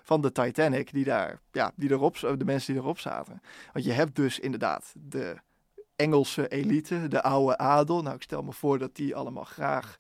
[0.03, 3.43] van de Titanic, die daar, ja, die erop, de mensen die erop zaten.
[3.73, 5.37] Want je hebt dus inderdaad de
[5.97, 8.03] Engelse elite, de oude adel.
[8.03, 9.97] Nou, ik stel me voor dat die allemaal graag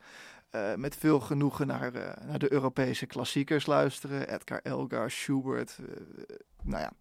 [0.51, 4.29] uh, met veel genoegen naar, uh, naar de Europese klassiekers luisteren.
[4.29, 5.87] Edgar Elgar, Schubert, uh,
[6.63, 6.93] nou ja.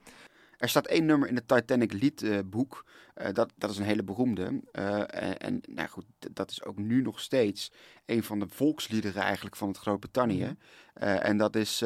[0.60, 2.86] Er staat één nummer in het Titanic liedboek.
[3.34, 4.62] dat, dat is een hele beroemde.
[4.72, 7.72] en, en nou goed, dat is ook nu nog steeds
[8.06, 10.46] een van de volksliederen eigenlijk van het Groot-Brittannië.
[10.46, 11.06] Mm.
[11.06, 11.84] en dat is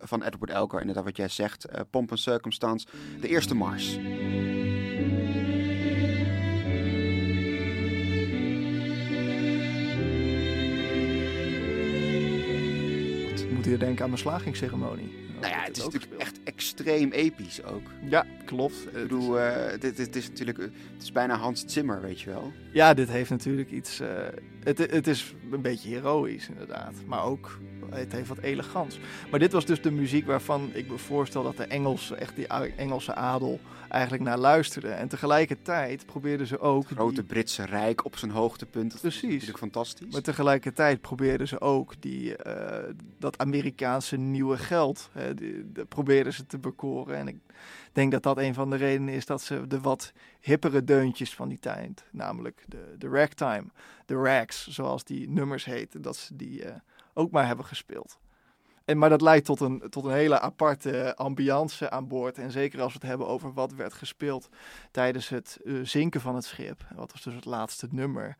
[0.00, 1.66] van Edward Elgar, inderdaad wat jij zegt.
[1.90, 2.86] Pomp en Circumstance,
[3.20, 3.98] de eerste mars.
[13.64, 15.23] moet hier denken aan mijn slagingsceremonie.
[15.44, 17.82] Nou ja, het is natuurlijk echt extreem episch ook.
[18.08, 18.86] Ja, klopt.
[18.86, 22.52] Ik bedoel, uh, dit, dit, is natuurlijk, het is bijna Hans Zimmer, weet je wel.
[22.72, 24.08] Ja, dit heeft natuurlijk iets, uh,
[24.64, 27.58] het, het is een beetje heroïs inderdaad, maar ook,
[27.94, 28.98] het heeft wat elegants.
[29.30, 32.46] Maar dit was dus de muziek waarvan ik me voorstel dat de Engelse, echt die
[32.76, 34.88] Engelse adel eigenlijk naar luisterde.
[34.88, 36.88] En tegelijkertijd probeerden ze ook...
[36.88, 37.24] Het grote die...
[37.24, 38.92] Britse Rijk op zijn hoogtepunt.
[38.92, 39.22] Dat Precies.
[39.22, 40.12] natuurlijk fantastisch.
[40.12, 42.76] Maar tegelijkertijd probeerden ze ook die, uh,
[43.18, 47.16] dat Amerikaanse nieuwe geld, hè, die, die probeerden ze te bekoren.
[47.16, 47.36] En ik
[47.92, 51.48] denk dat dat een van de redenen is dat ze de wat hippere deuntjes van
[51.48, 53.64] die tijd, namelijk de, de ragtime,
[54.06, 56.70] de rags, zoals die nummers heten, dat ze die uh,
[57.14, 58.18] ook maar hebben gespeeld.
[58.84, 62.38] En, maar dat leidt tot een, tot een hele aparte ambiance aan boord.
[62.38, 64.48] En zeker als we het hebben over wat werd gespeeld
[64.90, 66.80] tijdens het uh, zinken van het schip.
[66.94, 68.36] Wat was dus het laatste nummer.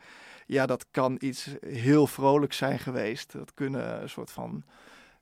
[0.47, 3.33] Ja, dat kan iets heel vrolijks zijn geweest.
[3.33, 4.65] Dat kunnen een soort van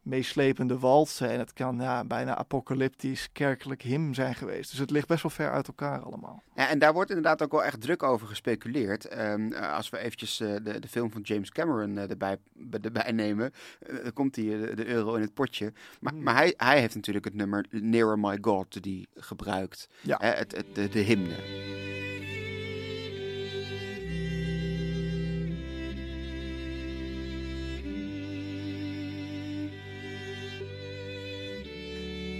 [0.02, 1.30] meeslepende walsen.
[1.30, 4.70] En het kan ja, bijna apocalyptisch kerkelijk hymn zijn geweest.
[4.70, 6.42] Dus het ligt best wel ver uit elkaar allemaal.
[6.54, 9.18] Ja, en daar wordt inderdaad ook wel echt druk over gespeculeerd.
[9.18, 12.36] Um, als we eventjes uh, de, de film van James Cameron uh, erbij,
[12.82, 13.52] erbij nemen,
[13.90, 15.72] uh, dan komt hij de euro in het potje.
[16.00, 16.22] Maar, mm.
[16.22, 19.88] maar hij, hij heeft natuurlijk het nummer Nearer My God die gebruikt.
[20.00, 20.16] Ja.
[20.20, 21.70] het, het, de, de hymne.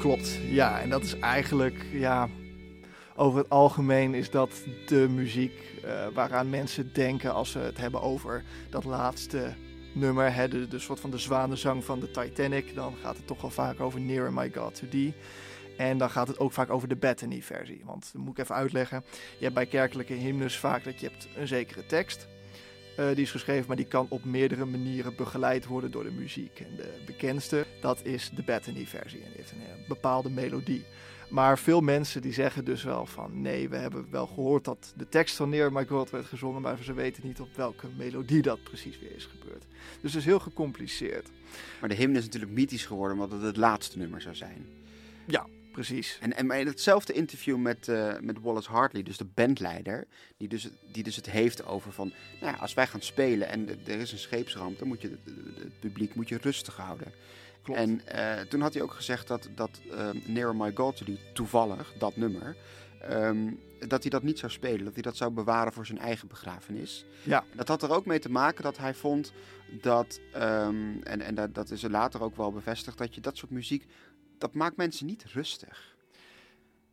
[0.02, 0.80] Klopt, ja.
[0.80, 2.28] En dat is eigenlijk, ja,
[3.16, 4.50] over het algemeen is dat
[4.86, 5.52] de muziek
[5.84, 9.54] uh, waaraan mensen denken als ze het hebben over dat laatste
[9.92, 10.34] nummer.
[10.34, 12.74] Hè, de, de soort van de zwanenzang van de Titanic.
[12.74, 15.14] Dan gaat het toch wel vaak over Nearer My God to Thee.
[15.76, 17.82] En dan gaat het ook vaak over de Bethany-versie.
[17.84, 19.04] Want dat moet ik even uitleggen.
[19.38, 22.26] Je hebt bij kerkelijke hymnes vaak dat je hebt een zekere tekst.
[22.98, 26.60] Uh, die is geschreven, maar die kan op meerdere manieren begeleid worden door de muziek.
[26.60, 29.20] En de bekendste, dat is de Bethany-versie.
[29.20, 30.84] En die heeft een uh, bepaalde melodie.
[31.30, 33.40] Maar veel mensen die zeggen dus wel van...
[33.40, 36.62] nee, we hebben wel gehoord dat de tekst van Near My God werd gezongen...
[36.62, 39.64] maar ze weten niet op welke melodie dat precies weer is gebeurd.
[40.00, 41.28] Dus het is heel gecompliceerd.
[41.80, 43.18] Maar de hymne is natuurlijk mythisch geworden...
[43.18, 44.66] omdat het het laatste nummer zou zijn.
[45.26, 46.18] Ja, precies.
[46.20, 50.06] En, en in hetzelfde interview met, uh, met Wallace Hartley, dus de bandleider,
[50.36, 53.68] die dus, die dus het heeft over van, nou ja, als wij gaan spelen en
[53.68, 55.18] er is een scheepsramp, dan moet je
[55.58, 57.12] het publiek moet je rustig houden.
[57.62, 57.80] Klopt.
[57.80, 61.92] En uh, toen had hij ook gezegd dat, dat uh, Near My God, die toevallig,
[61.98, 62.56] dat nummer,
[63.10, 66.28] um, dat hij dat niet zou spelen, dat hij dat zou bewaren voor zijn eigen
[66.28, 67.04] begrafenis.
[67.22, 67.44] Ja.
[67.54, 69.32] Dat had er ook mee te maken dat hij vond
[69.80, 73.36] dat, um, en, en dat, dat is er later ook wel bevestigd, dat je dat
[73.36, 73.86] soort muziek
[74.42, 75.96] dat maakt mensen niet rustig.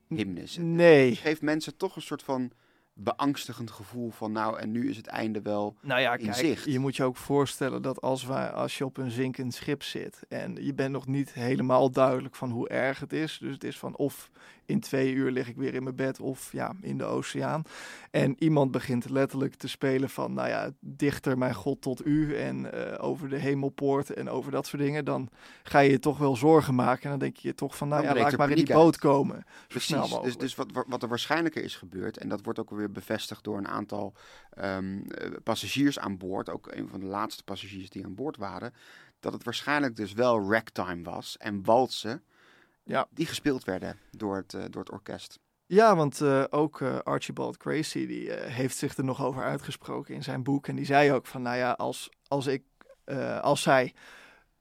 [0.07, 0.57] Hymnes.
[0.59, 1.09] Nee.
[1.09, 2.51] Het geeft mensen toch een soort van
[2.93, 6.65] beangstigend gevoel van nou en nu is het einde wel nou ja, in kijk, zicht.
[6.65, 10.19] Je moet je ook voorstellen dat als, wij, als je op een zinkend schip zit
[10.27, 13.37] en je bent nog niet helemaal duidelijk van hoe erg het is.
[13.37, 14.31] Dus het is van of
[14.69, 17.63] in twee uur lig ik weer in mijn bed of ja, in de oceaan.
[18.11, 22.65] En iemand begint letterlijk te spelen van, nou ja, dichter mijn God tot u en
[22.65, 25.05] uh, over de hemelpoort en over dat soort dingen.
[25.05, 25.29] Dan
[25.63, 27.03] ga je je toch wel zorgen maken.
[27.03, 29.43] En dan denk je je toch van, nou ja, laat maar in die boot komen.
[29.67, 33.43] Precies, dus, dus wat, wat er waarschijnlijker is gebeurd, en dat wordt ook weer bevestigd
[33.43, 34.13] door een aantal
[34.63, 35.07] um,
[35.43, 38.73] passagiers aan boord, ook een van de laatste passagiers die aan boord waren,
[39.19, 42.23] dat het waarschijnlijk dus wel ragtime was en walsen
[42.83, 43.07] ja.
[43.09, 45.39] die gespeeld werden door het, uh, door het orkest.
[45.65, 50.23] Ja, want uh, ook uh, Archibald Gracie die heeft zich er nog over uitgesproken in
[50.23, 50.67] zijn boek.
[50.67, 52.63] En die zei ook van, nou ja, als, als ik,
[53.41, 53.93] als zij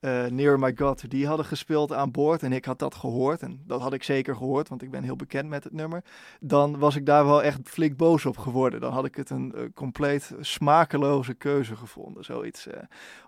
[0.01, 3.81] Near My God, die hadden gespeeld aan boord en ik had dat gehoord, en dat
[3.81, 6.05] had ik zeker gehoord, want ik ben heel bekend met het nummer,
[6.41, 8.81] dan was ik daar wel echt flink boos op geworden.
[8.81, 12.25] Dan had ik het een compleet smakeloze keuze gevonden.
[12.25, 12.67] Zoiets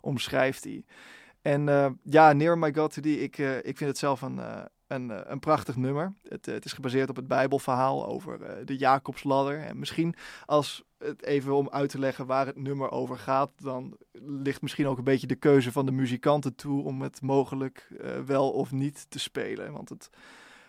[0.01, 0.85] omschrijft hij.
[1.43, 4.41] En ja, Near My God to Thee, ik, ik vind het zelf een,
[4.91, 6.15] een, een prachtig nummer.
[6.29, 9.61] Het, het, is gebaseerd op het Bijbelverhaal over de Jacobsladder.
[9.61, 10.15] En misschien
[10.47, 14.87] als het even om uit te leggen waar het nummer over gaat, dan ligt misschien
[14.87, 17.89] ook een beetje de keuze van de muzikanten toe om het mogelijk
[18.27, 19.73] wel of niet te spelen.
[19.73, 20.11] Want het,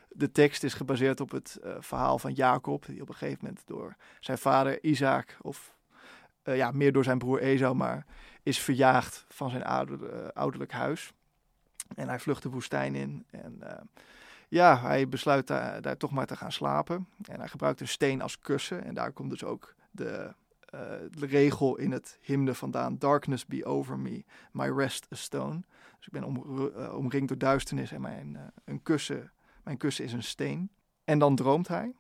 [0.09, 3.95] de tekst is gebaseerd op het verhaal van Jacob, die op een gegeven moment door
[4.19, 5.75] zijn vader Isaac, of
[6.43, 8.05] ja, meer door zijn broer Esau, maar
[8.43, 11.13] is verjaagd van zijn ouder, ouderlijk huis.
[11.95, 13.25] En hij vlucht de woestijn in.
[13.29, 13.71] En uh,
[14.47, 17.07] ja, hij besluit daar, toch maar te gaan slapen.
[17.27, 18.83] En hij gebruikt een steen als kussen.
[18.83, 20.33] En daar komt dus ook de,
[21.11, 22.97] de regel in het hymne vandaan.
[22.97, 25.61] Darkness be over me, my rest a stone.
[25.97, 26.37] Dus ik ben om,
[26.91, 29.31] omringd door duisternis en mijn, een kussen,
[29.63, 30.69] mijn kussen is een steen.
[31.03, 31.93] En dan droomt hij.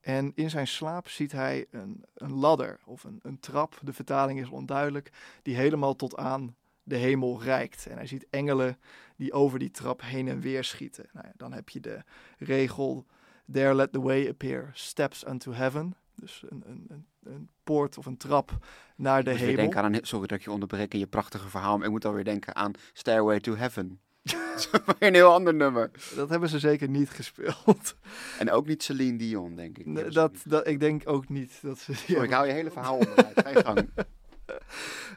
[0.00, 4.40] En in zijn slaap ziet hij een, een ladder of een, een trap, de vertaling
[4.40, 7.86] is onduidelijk, die helemaal tot aan de hemel reikt.
[7.86, 8.78] En hij ziet engelen
[9.16, 11.06] die over die trap heen en weer schieten.
[11.12, 12.02] Nou ja, dan heb je de
[12.38, 13.06] regel,
[13.52, 15.96] there let the way appear, steps unto heaven.
[16.14, 18.58] Dus een, een, een, poort of een trap
[18.96, 19.56] naar de ik hemel.
[19.56, 22.04] Denk aan een, sorry dat ik je onderbreek in je prachtige verhaal, maar ik moet
[22.04, 24.00] alweer denken aan Stairway to Heaven.
[24.98, 25.90] een heel ander nummer.
[26.14, 27.96] Dat hebben ze zeker niet gespeeld.
[28.38, 29.86] En ook niet Celine Dion, denk ik.
[29.86, 31.94] Nee, dat, dat, ik denk ook niet dat ze...
[31.94, 33.40] Sorry, ik hou je hele verhaal onderuit.
[33.40, 33.88] Ga je gang.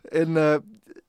[0.02, 0.56] En uh,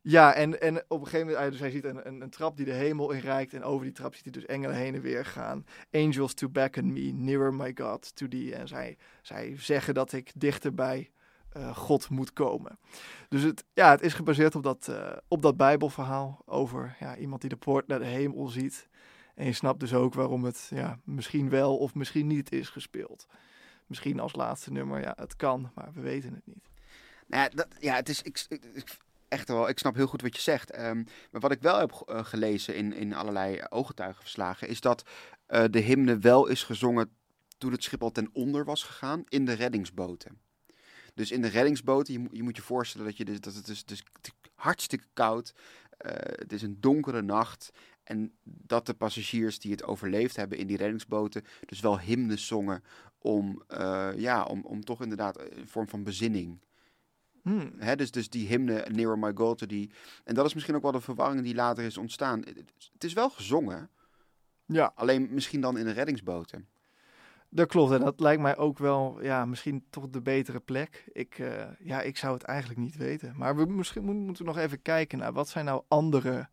[0.00, 2.64] ja, en, en op een gegeven moment, dus hij ziet een, een, een, trap die
[2.64, 3.54] de hemel inreikt.
[3.54, 5.66] En over die trap ziet hij dus engelen heen en weer gaan.
[5.92, 8.54] Angels to beckon me, nearer my God to thee.
[8.54, 11.10] En zij, zij zeggen dat ik dichterbij
[11.56, 12.78] uh, God moet komen.
[13.28, 17.40] Dus het, ja, het is gebaseerd op dat, uh, op dat Bijbelverhaal over ja, iemand
[17.40, 18.88] die de poort naar de hemel ziet.
[19.34, 23.26] En je snapt dus ook waarom het ja, misschien wel of misschien niet is gespeeld.
[23.86, 26.68] Misschien als laatste nummer, ja, het kan, maar we weten het niet.
[27.28, 28.46] Nou ja, het is, ik,
[29.28, 30.78] echt wel, ik snap heel goed wat je zegt.
[30.78, 35.02] Um, maar wat ik wel heb uh, gelezen in, in allerlei ooggetuigenverslagen, is dat
[35.48, 37.10] uh, de hymne wel is gezongen
[37.58, 40.40] toen het schip al ten onder was gegaan in de reddingsboten.
[41.14, 43.84] Dus in de reddingsboten, je, je moet je voorstellen dat, je dus, dat het is
[43.84, 44.02] dus
[44.54, 45.54] hartstikke koud.
[46.06, 47.70] Uh, het is een donkere nacht.
[48.04, 52.82] En dat de passagiers die het overleefd hebben in die reddingsboten dus wel hymnes zongen
[53.18, 53.62] om,
[54.16, 56.60] ja, om, om toch inderdaad een vorm van bezinning.
[57.42, 57.72] Hmm.
[57.96, 59.90] Dus, dus die hymne Nearer My God, die,
[60.24, 62.42] en dat is misschien ook wel de verwarring die later is ontstaan.
[62.92, 63.90] Het is wel gezongen,
[64.66, 64.92] ja.
[64.94, 66.68] alleen misschien dan in de reddingsboten.
[67.50, 71.04] Dat klopt, en dat lijkt mij ook wel, ja, misschien toch de betere plek.
[71.12, 73.34] Ik, uh, ja, ik zou het eigenlijk niet weten.
[73.36, 76.48] Maar we misschien moeten we nog even kijken naar wat zijn nou andere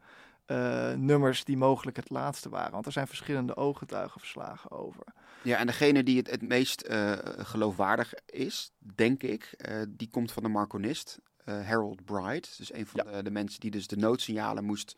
[0.47, 2.71] uh, nummers die mogelijk het laatste waren.
[2.71, 5.03] Want er zijn verschillende ooggetuigenverslagen over.
[5.41, 9.55] Ja, en degene die het, het meest uh, geloofwaardig is, denk ik,
[9.89, 11.19] die komt van de Marconist.
[11.45, 13.11] Harold Bright, dus een van ja.
[13.11, 14.95] de, de, mensen die dus de noodsignalen moest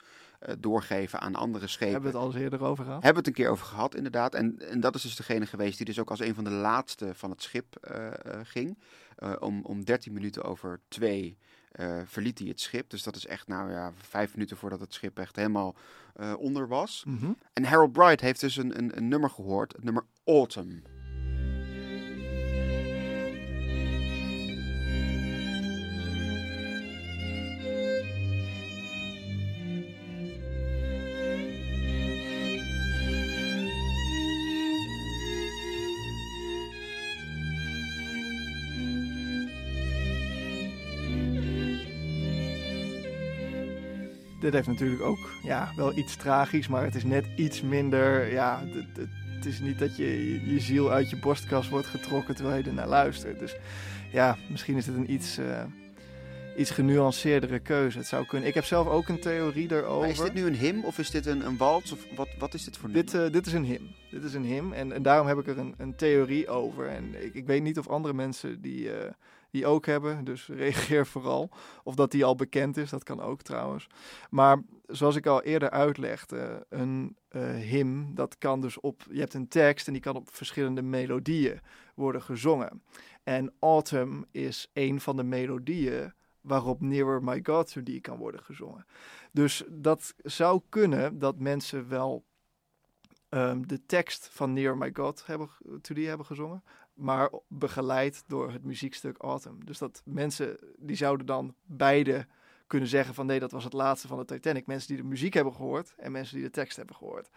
[0.60, 1.94] doorgeven aan andere schepen.
[1.94, 3.04] Hebben we het al eens eerder over gehad?
[3.04, 4.36] Hebben we het een keer over gehad, inderdaad.
[4.36, 7.14] En, en dat is dus degene geweest die dus ook als een van de laatste
[7.14, 7.92] van het schip
[8.44, 8.78] ging.
[9.40, 11.38] om, om 13 minuten over twee
[12.06, 12.90] verliet hij het schip.
[12.90, 15.76] Dus dat is echt, nou ja, vijf minuten voordat het schip echt helemaal
[16.38, 17.04] onder was.
[17.08, 17.38] Mm -hmm.
[17.54, 20.97] En Harold Bright heeft dus een, een, een nummer gehoord, het nummer Autumn.
[44.52, 48.32] Dit heeft natuurlijk ook ja, wel iets tragisch, maar het is net iets minder.
[48.32, 48.64] Ja,
[49.36, 52.74] het, is niet dat je je ziel uit je borstkas wordt getrokken terwijl je er
[52.74, 53.40] naar luistert.
[53.40, 53.56] Dus
[54.12, 55.64] ja, misschien is het een iets, uh,
[56.58, 57.98] iets genuanceerdere keuze.
[57.98, 58.48] Het zou kunnen.
[58.48, 60.00] Ik heb zelf ook een theorie daarover.
[60.00, 61.92] Maar is dit nu een hymn of is dit een, een wals?
[61.92, 63.96] Of wat, wat is dit voor Dit, uh, dit is een hymn.
[64.12, 64.74] Dit is een hymn.
[64.74, 66.88] En, en daarom heb ik er een, een theorie over.
[66.88, 68.94] En ik, ik weet niet of andere mensen die, uh,
[69.52, 70.24] die ook hebben.
[70.24, 71.50] Dus reageer vooral.
[71.84, 72.90] Of dat die al bekend is.
[72.90, 73.88] Dat kan ook trouwens.
[74.30, 79.04] Maar zoals ik al eerder uitlegde, een uh, hymn, dat kan dus op.
[79.10, 81.60] Je hebt een tekst en die kan op verschillende melodieën
[81.96, 82.82] worden gezongen.
[83.24, 88.44] En Autumn is een van de melodieën waarop Nearer My God to Thee kan worden
[88.44, 88.86] gezongen.
[89.32, 92.26] Dus dat zou kunnen dat mensen wel
[93.30, 95.50] um, de tekst van Nearer My God hebben,
[95.82, 96.64] to Thee hebben gezongen,
[96.98, 99.66] maar begeleid door het muziekstuk Autumn.
[99.66, 102.28] Dus dat mensen, die zouden dan beide
[102.68, 104.68] kunnen zeggen van nee, dat was het laatste van de Titanic.
[104.68, 107.30] Mensen die de muziek hebben gehoord en mensen die de tekst hebben gehoord.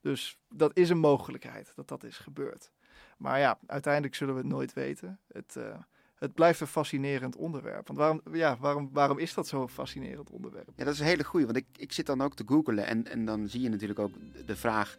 [0.00, 2.70] Dus dat is een mogelijkheid dat dat is gebeurd.
[3.16, 5.18] Maar ja, uiteindelijk zullen we het nooit weten.
[5.32, 5.74] Het, uh,
[6.14, 7.86] het blijft een fascinerend onderwerp.
[7.86, 10.68] Want waarom, ja, waarom, waarom is dat zo'n fascinerend onderwerp?
[10.76, 11.46] Ja, dat is een hele goeie.
[11.46, 14.12] Want ik, ik zit dan ook te googlen en, en dan zie je natuurlijk ook
[14.46, 14.96] de vraag...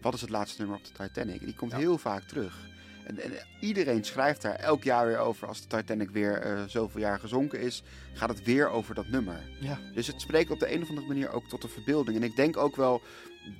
[0.00, 1.40] wat is het laatste nummer op de Titanic?
[1.40, 1.78] Die komt ja.
[1.78, 2.68] heel vaak terug.
[3.08, 5.48] En, en, iedereen schrijft daar elk jaar weer over.
[5.48, 9.40] Als de Titanic weer uh, zoveel jaar gezonken is, gaat het weer over dat nummer.
[9.60, 9.78] Ja.
[9.94, 12.16] Dus het spreekt op de een of andere manier ook tot de verbeelding.
[12.16, 13.02] En ik denk ook wel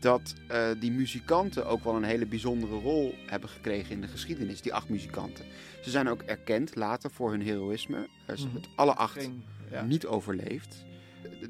[0.01, 4.61] dat uh, die muzikanten ook wel een hele bijzondere rol hebben gekregen in de geschiedenis.
[4.61, 5.45] Die acht muzikanten.
[5.83, 7.97] Ze zijn ook erkend later voor hun heroïsme.
[7.97, 9.83] Uh, ze hebben het alle acht Geen, ja.
[9.83, 10.85] niet overleefd.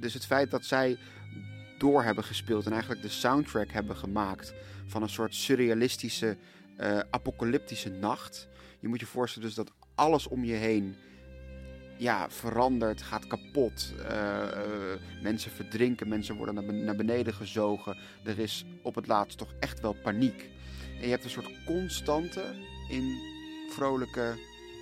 [0.01, 0.99] Dus het feit dat zij
[1.79, 4.55] door hebben gespeeld en eigenlijk de soundtrack hebben gemaakt
[4.87, 6.37] van een soort surrealistische
[6.81, 8.49] uh, apocalyptische nacht.
[8.81, 10.97] Je moet je voorstellen dus dat alles om je heen
[11.99, 13.93] ja, verandert, gaat kapot.
[13.99, 17.97] Uh, uh, mensen verdrinken, mensen worden naar, beneden gezogen.
[18.25, 20.51] Er is op het laatst toch echt wel paniek.
[20.97, 22.55] En je hebt een soort constante
[22.89, 23.19] in
[23.71, 24.39] vrolijke,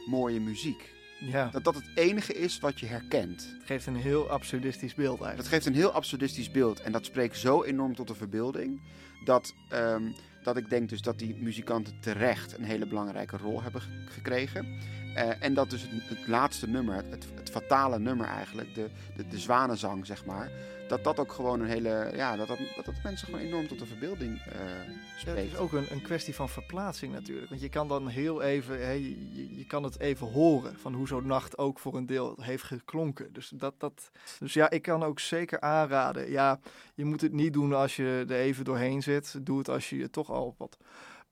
[0.07, 0.95] mooie muziek.
[1.21, 1.49] Ja.
[1.53, 3.55] Dat dat het enige is wat je herkent.
[3.59, 5.37] Het geeft een heel absurdistisch beeld eigenlijk.
[5.37, 6.81] Dat geeft een heel absurdistisch beeld.
[6.81, 8.81] En dat spreekt zo enorm tot de verbeelding.
[9.25, 10.15] Dat, um,
[10.47, 14.67] dat ik denk dus dat die muzikanten terecht een hele belangrijke rol hebben gekregen.
[14.67, 19.27] Uh, en dat dus het, het laatste nummer, het, het, fatale nummer eigenlijk, de, de,
[19.29, 20.51] de zwanenzang zeg maar,
[20.89, 23.79] dat dat ook gewoon een hele, ja, dat dat, dat, dat mensen gewoon enorm tot
[23.79, 24.43] de verbeelding uh,
[25.17, 25.39] spreekt.
[25.39, 28.43] Ja, het is ook een, een kwestie van verplaatsing natuurlijk, want je kan dan heel
[28.43, 32.07] even, hè, je, je kan het even horen van hoe zo'n nacht ook voor een
[32.07, 33.33] deel heeft geklonken.
[33.33, 36.61] Dus, dat, dat, dus ja, ik kan ook zeker aanraden, ja,
[36.95, 39.97] je moet het niet doen als je er even doorheen zit, doe het als je
[39.97, 40.77] je toch al wat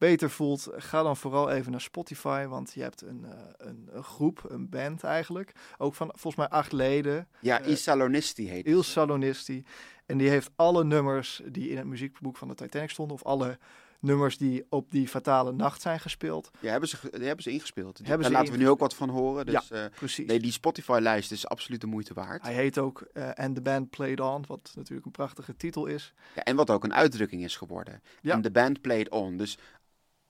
[0.04, 2.46] beter voelt, ga dan vooral even naar Spotify.
[2.46, 5.52] Want je hebt een, uh, een, een, groep, een band eigenlijk.
[5.78, 7.28] Ook van volgens mij acht leden.
[7.40, 9.64] Ja, Il Salonisti heet Il Salonisti.
[10.06, 13.16] En die heeft alle nummers die in het muziekboek van de Titanic stonden.
[13.16, 13.58] Of alle
[14.04, 16.50] nummers die op die fatale nacht zijn gespeeld.
[16.60, 17.98] Ja, hebben ze, die hebben ze ingespeeld.
[17.98, 19.46] Hebben Daar ze laten we nu ook wat van horen.
[19.46, 20.26] Dus, ja, uh, precies.
[20.26, 22.42] Nee, die Spotify-lijst is absoluut de moeite waard.
[22.42, 26.14] Hij heet ook uh, And the Band Played On, wat natuurlijk een prachtige titel is.
[26.34, 28.02] Ja, en wat ook een uitdrukking is geworden.
[28.20, 28.34] Ja.
[28.34, 29.36] And the Band Played On.
[29.36, 29.58] Dus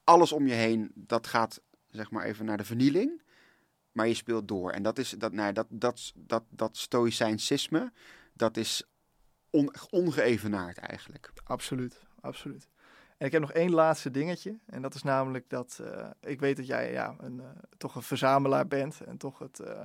[0.05, 3.23] alles om je heen, dat gaat zeg maar even naar de vernieling.
[3.93, 4.71] Maar je speelt door.
[4.71, 7.93] En dat is dat, nou, dat, dat, dat, dat stoïcijnsisme,
[8.33, 8.85] dat is
[9.51, 11.33] on, ongeëvenaard eigenlijk.
[11.45, 12.69] Absoluut, absoluut.
[13.17, 14.59] En ik heb nog één laatste dingetje.
[14.67, 18.03] En dat is namelijk dat uh, ik weet dat jij ja, een, uh, toch een
[18.03, 19.01] verzamelaar bent.
[19.01, 19.85] En toch het, uh,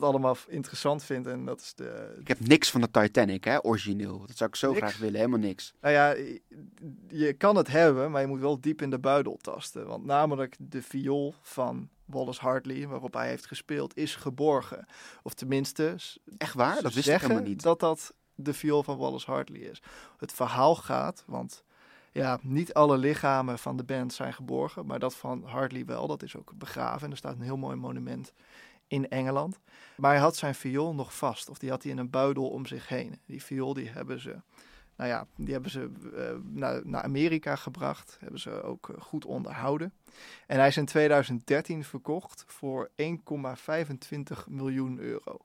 [0.00, 1.26] dat allemaal interessant vindt.
[1.26, 2.16] En dat is de...
[2.20, 4.18] Ik heb niks van de Titanic, hè, origineel.
[4.26, 4.80] Dat zou ik zo Niks?
[4.80, 5.74] graag willen, helemaal niks.
[5.80, 6.14] Nou ja,
[7.08, 9.86] je kan het hebben, maar je moet wel diep in de buidel tasten.
[9.86, 14.86] Want namelijk de viool van Wallace Hartley, waarop hij heeft gespeeld, is geborgen.
[15.22, 15.96] Of tenminste,
[16.38, 16.74] Echt waar?
[16.74, 17.62] Dat wist ik zeggen helemaal niet.
[17.62, 19.82] dat dat de viool van Wallace Hartley is.
[20.16, 21.64] Het verhaal gaat, want
[22.12, 26.06] ja, niet alle lichamen van de band zijn geborgen, maar dat van Hartley wel.
[26.06, 28.32] Dat is ook begraven en er staat een heel mooi monument
[28.88, 29.58] in Engeland.
[29.96, 32.66] Maar hij had zijn viool nog vast, of die had hij in een buidel om
[32.66, 33.20] zich heen.
[33.26, 34.36] Die viool die hebben ze,
[34.96, 39.24] nou ja, die hebben ze uh, naar, naar Amerika gebracht, hebben ze ook uh, goed
[39.24, 39.92] onderhouden.
[40.46, 43.06] En hij is in 2013 verkocht voor 1,25
[44.48, 45.38] miljoen euro.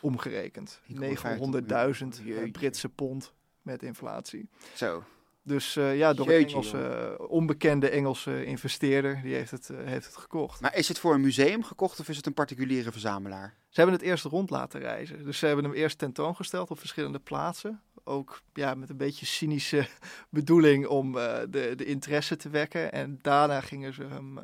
[0.00, 0.80] Omgerekend.
[0.88, 2.50] 900.000 Jeetje.
[2.50, 4.48] Britse pond met inflatie.
[4.74, 5.04] Zo.
[5.46, 9.78] Dus uh, ja, door een Jeetje, Engelse, uh, onbekende Engelse investeerder, die heeft het, uh,
[9.84, 10.60] heeft het gekocht.
[10.60, 13.54] Maar is het voor een museum gekocht of is het een particuliere verzamelaar?
[13.68, 15.24] Ze hebben het eerst rond laten reizen.
[15.24, 17.80] Dus ze hebben hem eerst tentoongesteld op verschillende plaatsen.
[18.04, 19.88] Ook ja, met een beetje cynische
[20.30, 22.92] bedoeling om de, de interesse te wekken.
[22.92, 24.38] En daarna gingen ze hem,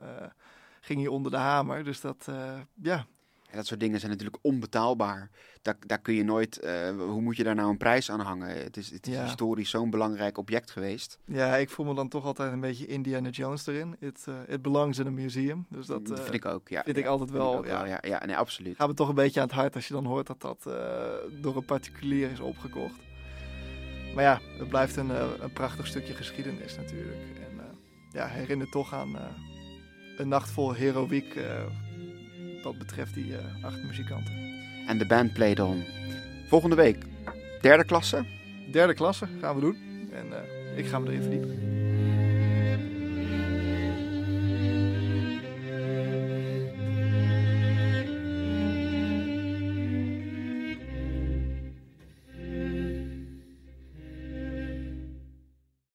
[0.80, 1.84] ging hij onder de hamer.
[1.84, 2.28] Dus dat,
[2.82, 3.06] ja.
[3.52, 5.30] En dat soort dingen zijn natuurlijk onbetaalbaar.
[5.62, 8.48] Daar, daar kun je nooit, eh, hoe moet je daar nou een prijs aan hangen?
[8.62, 9.22] Het is, het is Ja.
[9.24, 11.18] historisch zo'n belangrijk object geweest.
[11.24, 13.96] Ja, ik voel me dan toch altijd een beetje Indiana Jones erin.
[14.00, 15.66] It, eh, it belongs in a museum.
[15.68, 16.82] Dus dat Dat eh, vind ik ook, ja.
[16.82, 17.84] vind ik altijd vind wel, ja.
[17.86, 18.76] ja, ja, nee, absoluut.
[18.76, 20.72] gaat me toch een beetje aan het hart als je dan hoort dat dat eh,
[21.40, 23.00] door een particulier is opgekocht.
[24.14, 27.22] Maar ja, het blijft een, eh, een prachtig stukje geschiedenis natuurlijk.
[27.50, 27.64] En eh,
[28.12, 29.22] ja, herinner toch aan eh,
[30.16, 31.62] een nacht vol heroïek eh,
[32.62, 34.32] wat betreft die eh, acht muzikanten.
[34.86, 35.84] En de band played on.
[36.46, 36.96] Volgende week,
[37.60, 38.24] derde klasse.
[38.70, 39.76] Derde klasse gaan we doen.
[40.12, 41.91] En eh, ik ga me erin verdiepen.